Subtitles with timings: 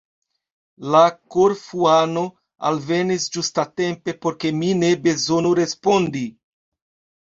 [0.95, 1.01] La
[1.35, 2.25] Korfuano
[2.71, 6.29] alvenis ĝustatempe, por ke mi ne bezonu respondi.